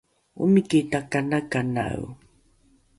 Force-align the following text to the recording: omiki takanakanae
omiki 0.43 0.79
takanakanae 0.91 2.01